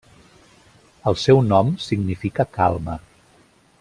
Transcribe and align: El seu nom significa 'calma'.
El 1.11 1.19
seu 1.23 1.41
nom 1.49 1.69
significa 1.89 2.47
'calma'. 2.57 3.01